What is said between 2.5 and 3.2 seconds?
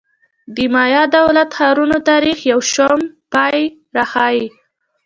یو شوم